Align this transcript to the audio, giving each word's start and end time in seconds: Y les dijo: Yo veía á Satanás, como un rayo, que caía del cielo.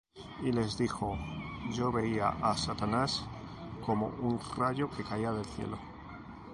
Y 0.41 0.51
les 0.51 0.79
dijo: 0.79 1.15
Yo 1.71 1.91
veía 1.91 2.29
á 2.41 2.57
Satanás, 2.57 3.23
como 3.85 4.07
un 4.27 4.39
rayo, 4.57 4.89
que 4.89 5.03
caía 5.03 5.31
del 5.31 5.45
cielo. 5.45 5.77